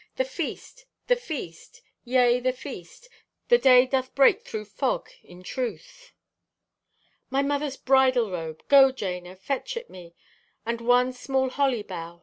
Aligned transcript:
The 0.15 0.25
feast, 0.25 0.87
the 1.05 1.15
feast, 1.15 1.83
yea, 2.03 2.39
the 2.39 2.53
feast! 2.53 3.07
The 3.49 3.59
day 3.59 3.85
doth 3.85 4.15
break 4.15 4.41
thro' 4.41 4.65
fog 4.65 5.11
in 5.21 5.43
truth! 5.43 6.11
"My 7.29 7.43
mother's 7.43 7.77
bridal 7.77 8.31
robe! 8.31 8.63
Go, 8.67 8.91
Jana, 8.91 9.35
fetch 9.35 9.77
it 9.77 9.91
me, 9.91 10.15
and 10.65 10.81
one 10.81 11.13
small 11.13 11.51
holly 11.51 11.83
bough. 11.83 12.19